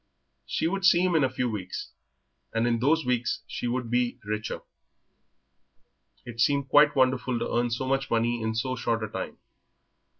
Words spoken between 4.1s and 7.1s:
richer. It seemed quite